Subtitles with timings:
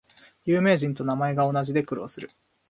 [0.45, 2.31] 有名人と名前が同じで苦労する